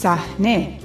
[0.00, 0.78] صحنه.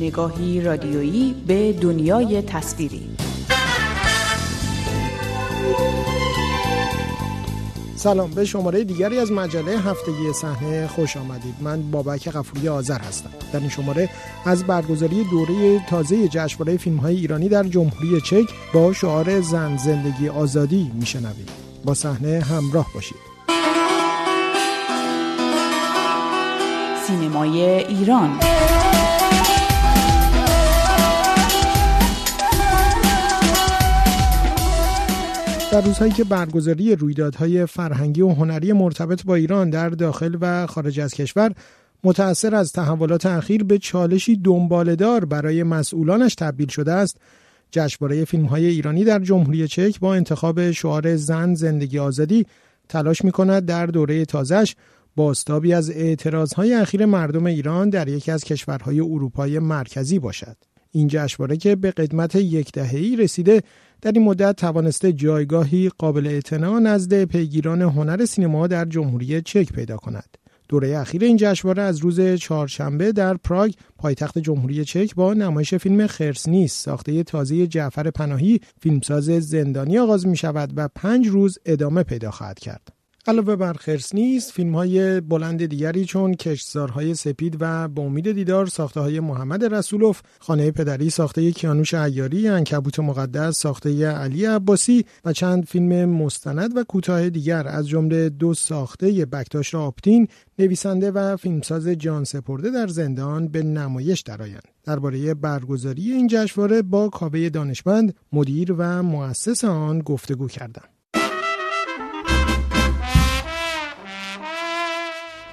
[0.00, 3.08] نگاهی رادیویی به دنیای تصویری.
[7.96, 11.54] سلام به شماره دیگری از مجله هفتگی صحنه خوش آمدید.
[11.60, 13.30] من بابک غفوری آذر هستم.
[13.52, 14.10] در این شماره
[14.46, 20.28] از برگزاری دوره تازه جشنواره فیلم های ایرانی در جمهوری چک با شعار زن زندگی
[20.28, 21.48] آزادی میشنوید.
[21.84, 23.31] با صحنه همراه باشید.
[27.12, 28.38] سینمای ایران.
[35.72, 41.00] در روزهایی که برگزاری رویدادهای فرهنگی و هنری مرتبط با ایران در داخل و خارج
[41.00, 41.52] از کشور
[42.04, 47.16] متأثر از تحولات اخیر به چالشی دنبالدار برای مسئولانش تبدیل شده است.
[47.70, 52.46] جشنواره فیلمهای ایرانی در جمهوری چک با انتخاب شعار زن زندگی آزادی
[52.88, 54.74] تلاش می کند در دوره تازش
[55.16, 60.56] باستابی از اعتراضهای اخیر مردم ایران در یکی از کشورهای اروپای مرکزی باشد.
[60.90, 63.62] این جشنواره که به قدمت یک دهه‌ای رسیده
[64.02, 69.96] در این مدت توانسته جایگاهی قابل اعتنا نزد پیگیران هنر سینما در جمهوری چک پیدا
[69.96, 70.38] کند.
[70.68, 76.06] دوره اخیر این جشنواره از روز چهارشنبه در پراگ پایتخت جمهوری چک با نمایش فیلم
[76.06, 82.02] خرس نیست ساخته تازه جعفر پناهی فیلمساز زندانی آغاز می شود و پنج روز ادامه
[82.02, 83.01] پیدا خواهد کرد.
[83.26, 88.66] علاوه بر خرس نیست فیلم های بلند دیگری چون کشزارهای سپید و با امید دیدار
[88.66, 95.32] ساخته های محمد رسولوف خانه پدری ساخته کیانوش عیاری انکبوت مقدس ساخته علی عباسی و
[95.32, 100.28] چند فیلم مستند و کوتاه دیگر از جمله دو ساخته بکتاش آپتین
[100.58, 104.68] نویسنده و فیلمساز جان سپرده در زندان به نمایش درآیند.
[104.84, 111.01] درباره برگزاری این جشنواره با کاوه دانشمند مدیر و مؤسس آن گفتگو کردم.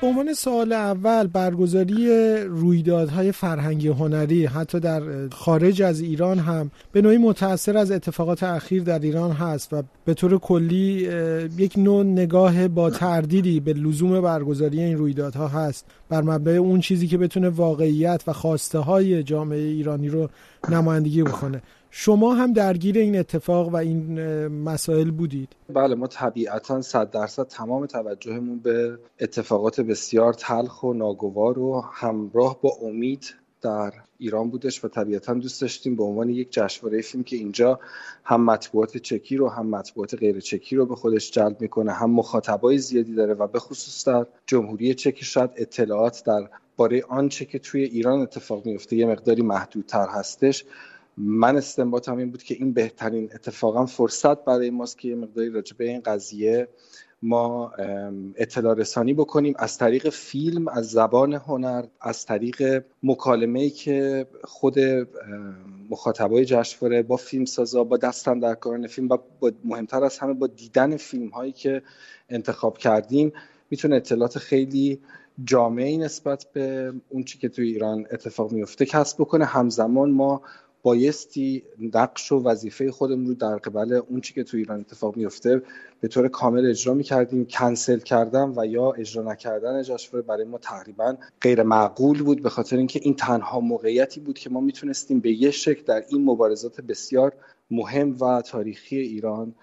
[0.02, 2.07] به عنوان سال اول برگزاری
[2.44, 5.01] رویدادهای فرهنگی هنری حتی در
[5.31, 10.13] خارج از ایران هم به نوعی متاثر از اتفاقات اخیر در ایران هست و به
[10.13, 11.09] طور کلی
[11.57, 15.85] یک نوع نگاه با تردیدی به لزوم برگزاری این رویدادها هست.
[16.09, 20.29] بر مبنای اون چیزی که بتونه واقعیت و خواسته های جامعه ایرانی رو
[20.69, 21.62] نمایندگی بکنه.
[21.91, 25.55] شما هم درگیر این اتفاق و این مسائل بودید.
[25.73, 32.61] بله ما طبیعتا صد درصد تمام توجهمون به اتفاقات بسیار تلخ و ناگوار و همراه
[32.61, 37.35] با امید در ایران بودش و طبیعتا دوست داشتیم به عنوان یک جشنواره فیلم که
[37.35, 37.79] اینجا
[38.23, 42.78] هم مطبوعات چکی رو هم مطبوعات غیر چکی رو به خودش جلب می‌کنه هم مخاطبای
[42.78, 47.83] زیادی داره و به خصوص در جمهوری چکی شاید اطلاعات در باره آنچه که توی
[47.83, 50.66] ایران اتفاق میفته یه مقداری محدودتر هستش.
[51.19, 55.90] من استنباطم این بود که این بهترین اتفاقا فرصت برای ماست که مقداری راجع به
[55.90, 56.68] این قضیه
[57.22, 57.72] ما
[58.35, 59.53] اطلاع رسانی بکنیم.
[59.58, 64.75] از طریق فیلم از زبان هنر از طریق مکالمه که خود
[65.90, 70.34] مخاطبای جشنواره با فیلم سازا با دستن در کاران فیلم و با مهمتر از همه
[70.34, 71.81] با دیدن فیلم هایی که
[72.29, 73.34] انتخاب کردیم
[73.69, 75.00] می‌تونه اطلاعات خیلی
[75.44, 79.46] جامعی نسبت به اون چی که توی ایران اتفاق میفته کسب بکنه.
[79.46, 80.41] همزمان ما
[80.84, 81.63] بایستی
[81.94, 85.62] نقش و وظیفه خودمون رو در قبل اون چی که تو ایران اتفاق میفته
[86.01, 87.45] به طور کامل اجرا می‌کردیم.
[87.45, 92.78] کنسل کردن و یا اجرا نکردن جشنواره برای ما تقریبا غیر معقول بود به خاطر
[92.78, 97.34] اینکه این تنها موقعیتی بود که ما می‌تونستیم به یه شکل در این مبارزات بسیار
[97.72, 99.56] مهم و تاریخی ایران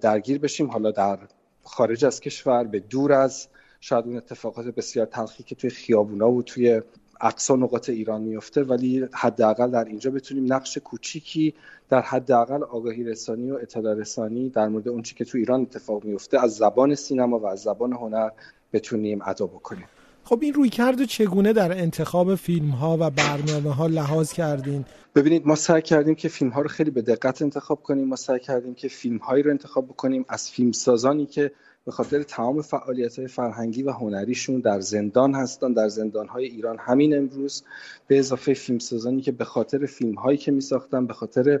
[0.00, 0.70] درگیر بشیم.
[0.70, 1.18] حالا در
[1.64, 3.48] خارج از کشور به دور از
[3.80, 6.82] شاید اون اتفاقات بسیار تلخی که توی خیابونا و توی
[7.20, 11.54] اقصا نقاط ایران میفته ولی حداقل در اینجا بتونیم نقش کوچیکی
[11.88, 16.04] در حداقل آگاهی رسانی و اطلاع رسانی در مورد اون چی که تو ایران اتفاق
[16.04, 18.30] میفته از زبان سینما و از زبان هنر
[18.72, 19.84] بتونیم ادا بکنیم.
[20.24, 25.46] خب این روی کرد چگونه در انتخاب فیلم ها و برنامه ها لحاظ کردین؟ ببینید
[25.46, 28.08] ما سعی کردیم که فیلم ها رو خیلی به دقت انتخاب کنیم.
[28.08, 30.24] ما سعی کردیم که فیلم هایی رو انتخاب بکنیم.
[30.28, 31.52] از فیلم سازانی که
[31.84, 35.72] به خاطر تمام فعالیت های فرهنگی و هنریشون در زندان هستن.
[35.72, 37.64] در زندان های ایران همین امروز
[38.06, 41.60] به اضافه فیلمسازانی که به خاطر فیلم هایی که می ساختن به خاطر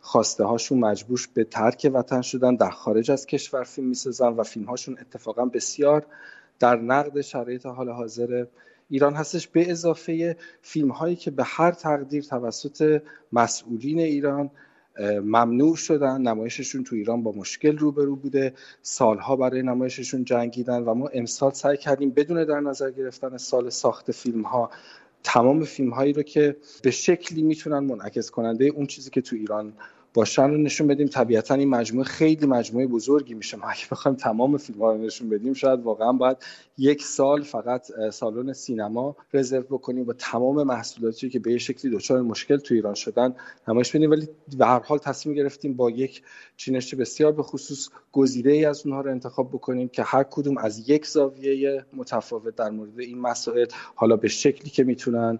[0.00, 4.42] خواسته هاشون مجبور به ترک وطن شدن در خارج از کشور فیلم می سازن و
[4.42, 6.06] فیلم هاشون اتفاقا بسیار
[6.58, 8.46] در نقد شرایط حال حاضر
[8.90, 9.48] ایران هستش.
[9.48, 14.50] به اضافه فیلم هایی که به هر تقدیر توسط مسئولین ایران
[15.24, 16.20] ممنوع شدن.
[16.20, 18.54] نمایششون تو ایران با مشکل روبرو بوده.
[18.82, 24.12] سالها برای نمایششون جنگیدن و ما امسال سعی کردیم بدون در نظر گرفتن سال ساخت
[24.12, 24.70] فیلم ها
[25.24, 29.72] تمام فیلم هایی رو که به شکلی می‌تونن منعکس کننده اون چیزی که تو ایران
[30.14, 31.06] باشن رو نشون بدیم.
[31.06, 33.56] طبیعتا این مجموعه خیلی مجموعه بزرگی میشه.
[33.56, 36.36] ما اگه بخوایم تمام فیلم ها رو نشون بدیم شاید واقعا باید
[36.78, 42.56] یک سال فقط سالن سینما رزرو بکنیم و تمام محصولاتی که به شکلی دچار مشکل
[42.56, 43.34] تو ایران شدن
[43.68, 44.10] نمایش بدیم.
[44.10, 44.28] ولی
[44.58, 46.22] به هر حال تصمیم گرفتیم با یک
[46.56, 50.88] چینش بسیار به خصوص گزیده ای از اونها رو انتخاب بکنیم که هر کدوم از
[50.88, 55.38] یک زاویه متفاوت در مورد این مسائل حالا به شکلی که می‌تونن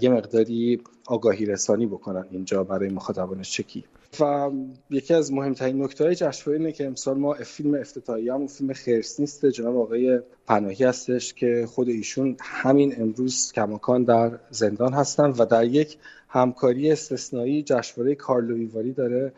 [0.00, 3.84] یه مقداری آگاهی رسانی بکنن اینجا برای مخاطبان چکی.
[4.20, 4.50] و
[4.90, 9.20] یکی از مهمترین نکته های جشنواره اینه که امسال ما فیلم افتتاحیه هم فیلم خرس
[9.20, 15.46] نیست جناب آقای پناهی هستش که خود ایشون همین امروز کماکان در زندان هستن و
[15.46, 15.96] در یک
[16.28, 19.32] همکاری استثنایی جشنواره کارلو ایواری داره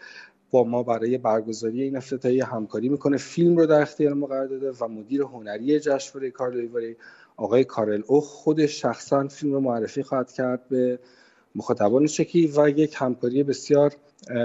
[0.50, 3.16] با ما برای برگزاری این افتتاحیه همکاری می‌کنه.
[3.16, 6.96] فیلم رو در اختیار ما قرار داده و مدیر هنری جشنواره کارلو ایواری
[7.36, 10.98] آقای کارل اوخ خودش شخصا فیلم رو معرفی خواهد کرد به
[11.54, 13.92] مخاطبان چکی و یک همکاری بسیار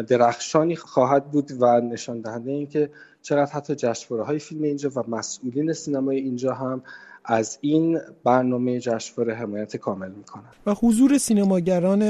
[0.08, 2.90] درخشانی خواهد بود و نشان دهنده اینکه
[3.22, 6.84] چقدر حتی جشنواره های فیلم اینجا و مسئولین سینمای اینجا هم
[7.30, 12.02] از این برنامه جشنواره حمایت کامل می‌کنن و حضور سینماگران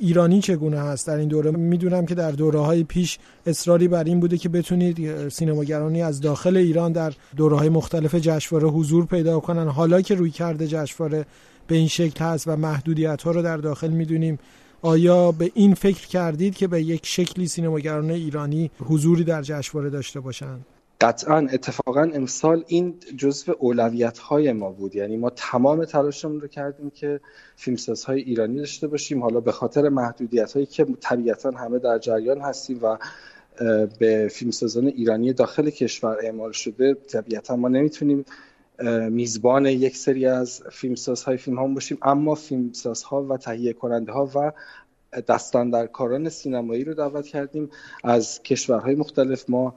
[0.00, 4.20] ایرانی چگونه هست؟ در این دوره می‌دونم که در دوره های پیش اصراری بر این
[4.20, 9.68] بوده که بتونید سینماگرانی از داخل ایران در دوره های مختلف جشنواره حضور پیدا کنن.
[9.68, 11.26] حالا که روی کرده جشنواره
[11.66, 14.38] به این شکل هست و محدودیت ها رو در داخل می‌دونیم
[14.82, 20.20] آیا به این فکر کردید که به یک شکلی سینماگران ایرانی حضوری در جشنواره داشته
[20.20, 20.66] باشند
[21.04, 24.94] قطعا اتفاقا امسال این جزو اولویت های ما بود.
[24.94, 27.20] یعنی ما تمام تلاشمون رو کردیم که
[27.56, 29.22] فیلمسازهای ایرانی داشته باشیم.
[29.22, 32.98] حالا به خاطر محدودیت هایی که طبیعتا همه در جریان هستیم و
[33.98, 38.24] به فیلمسازان ایرانی داخل کشور اعمال شده طبیعتا ما نمی‌تونیم
[39.10, 41.98] میزبان یک سری از فیلمسازهای فیلم ها باشیم.
[42.02, 44.52] اما فیلمسازها و تهیه کننده ها و
[45.92, 47.70] کاران سینمایی رو دعوت کردیم.
[48.04, 49.74] از کشورهای مختلف ما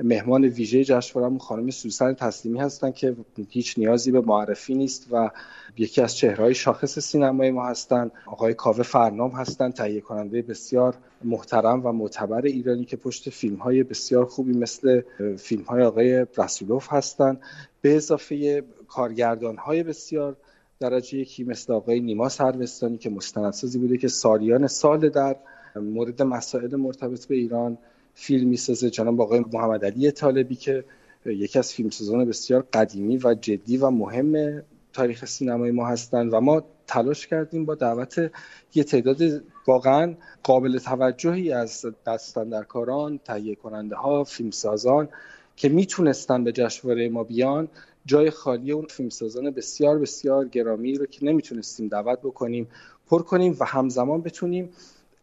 [0.00, 3.16] مهمان ویژه جشنوارهمون خانم سوسن تسلیمی هستن که
[3.50, 5.30] هیچ نیازی به معرفی نیست و
[5.76, 8.10] یکی از چهرهای شاخص سینمای ما هستن.
[8.26, 13.82] آقای کاوه فرنام هستن تهیه کننده بسیار محترم و معتبر ایرانی که پشت فیلم های
[13.82, 15.02] بسیار خوبی مثل
[15.38, 17.40] فیلم های آقای رسولوف هستن.
[17.80, 20.36] به اضافه کارگردان های بسیار
[20.80, 25.36] درجه یکی مثل آقای نیما سروستانی که مستندسازی بوده که سالیان سال در
[25.76, 27.78] مورد مسائل مرتبط به ایران
[28.20, 28.90] فیلم می‌سازه.
[28.90, 30.84] جناب آقای محمد علی طالبی که
[31.26, 34.62] یکی از فیلمسازان بسیار قدیمی و جدی و مهم
[34.92, 38.30] تاریخ سینمای ما هستند و ما تلاش کردیم با دعوت
[38.74, 45.08] یه تعداد واقعا قابل توجهی از دستاندرکاران تهیه کننده ها فیلمسازان
[45.56, 47.68] که می‌تونستن به جشنواره ما بیان.
[48.06, 52.68] جای خالی اون فیلمسازان بسیار بسیار گرامی رو که نمی‌تونستیم دعوت بکنیم
[53.06, 54.70] پر کنیم و همزمان بتونیم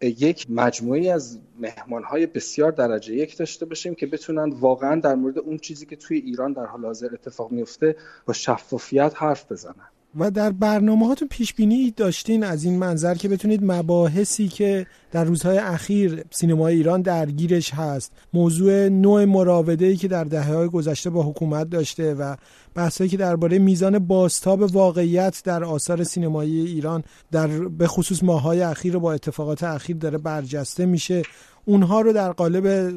[0.02, 5.58] یک مجموعی از مهمانهای بسیار درجه یک داشته باشیم که بتونن واقعا در مورد اون
[5.58, 7.96] چیزی که توی ایران در حال حاضر اتفاق میفته
[8.26, 9.90] با شفافیت حرف بزنن.
[10.20, 15.24] و در برنامه هاتون پیش بینی داشتین از این منظر که بتونید مباحثی که در
[15.24, 21.24] روزهای اخیر سینمای ایران درگیرش هست موضوع نوع مراوده که در دهه های گذشته با
[21.24, 22.36] حکومت داشته و
[22.76, 28.98] بحثایی که درباره میزان باستاب واقعیت در آثار سینمایی ایران در به خصوص ماهای اخیر
[28.98, 31.24] و با اتفاقات اخیر داره برجسته میشه
[31.66, 32.94] اونها رو در قالب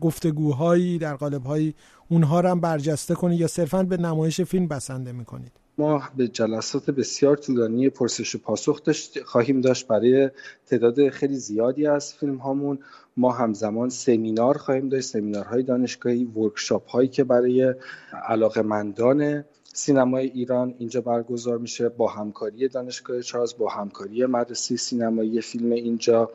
[0.00, 1.74] گفتگوهایی در قالب
[2.08, 5.59] اونها رو هم برجسته کنید یا صرفا به نمایش فیلم بسنده می‌کنید.
[5.80, 9.86] ما به جلسات بسیار طولانی پرسش و پاسخ داشت خواهیم داشت.
[9.86, 10.30] برای
[10.66, 12.78] تعداد خیلی زیادی از فیلم هامون
[13.16, 15.08] ما همزمان سمینار خواهیم داشت.
[15.08, 17.74] سمینارهای دانشگاهی ورکشاپ هایی که برای
[18.64, 21.88] مندان سینمای ایران اینجا برگزار میشه.
[21.88, 26.30] با همکاری دانشگاه چارلز با همکاری مدرسه سینمایی فیلم اینجا.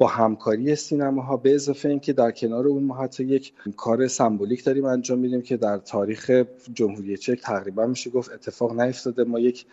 [0.00, 4.84] با همکاری سینماها به اضافه اینکه در کنار اون ما حتی یک کار سمبولیک داریم
[4.84, 6.30] انجام میدیم که در تاریخ
[6.74, 9.24] جمهوری چک تقریبا میشه گفت اتفاق نیفتاده.
[9.24, 9.66] ما یک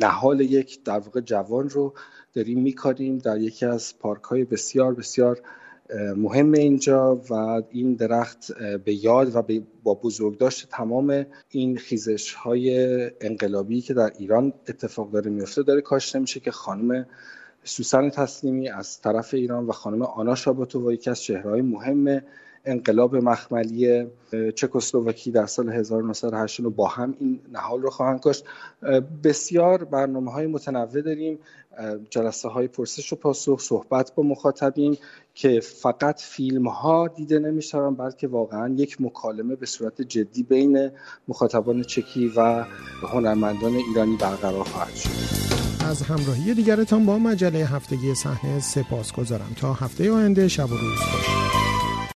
[0.00, 1.94] نهال یک در واقع جوان رو
[2.34, 5.40] داریم میکاریم در یکی از پارک های بسیار بسیار
[6.16, 8.52] مهم اینجا و این درخت
[8.84, 9.42] به یاد و
[9.82, 16.18] با بزرگداشت تمام این خیزش های انقلابی که در ایران اتفاق داره میفته داره کاشته
[16.18, 17.06] میشه که خانم
[17.68, 22.22] سوسن تسلیمی از طرف ایران و خانم آنا شاباتووا یکی از چهرهای مهم
[22.64, 24.06] انقلاب مخملی
[24.54, 28.44] چکسلواکی در سال 1980 با هم این نهال رو خواهند کاشت
[29.24, 31.38] بسیار برنامه های متنوع داریم.
[32.10, 34.96] جلسه های پرسش و پاسخ صحبت با مخاطبین
[35.34, 40.90] که فقط فیلم ها دیده نمیشون بلکه واقعا یک مکالمه به صورت جدی بین
[41.28, 42.64] مخاطبان چکی و
[43.02, 45.57] هنرمندان ایرانی برقرار خواهد شد.
[45.88, 50.98] از همراهی دیگرتان با مجله هفتگی صحنه سپاس گذارم تا هفته آینده شب و روز
[50.98, 51.67] باشید